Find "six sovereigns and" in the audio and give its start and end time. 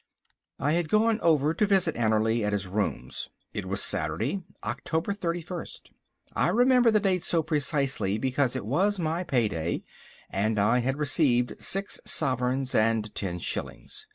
11.61-13.13